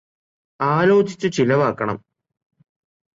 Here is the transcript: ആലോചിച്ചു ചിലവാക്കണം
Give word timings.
ആലോചിച്ചു 0.59 1.27
ചിലവാക്കണം 1.27 1.97